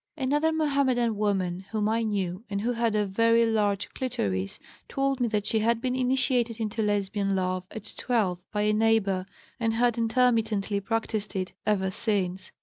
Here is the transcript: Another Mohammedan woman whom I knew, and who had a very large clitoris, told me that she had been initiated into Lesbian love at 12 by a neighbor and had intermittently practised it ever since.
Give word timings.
Another 0.17 0.51
Mohammedan 0.51 1.15
woman 1.15 1.59
whom 1.69 1.87
I 1.87 2.01
knew, 2.01 2.43
and 2.49 2.61
who 2.61 2.71
had 2.73 2.95
a 2.95 3.05
very 3.05 3.45
large 3.45 3.89
clitoris, 3.93 4.57
told 4.89 5.21
me 5.21 5.27
that 5.27 5.45
she 5.45 5.59
had 5.59 5.79
been 5.79 5.95
initiated 5.95 6.59
into 6.59 6.81
Lesbian 6.81 7.35
love 7.35 7.65
at 7.69 7.93
12 7.97 8.39
by 8.51 8.63
a 8.63 8.73
neighbor 8.73 9.27
and 9.59 9.75
had 9.75 9.99
intermittently 9.99 10.79
practised 10.79 11.35
it 11.35 11.53
ever 11.67 11.91
since. 11.91 12.51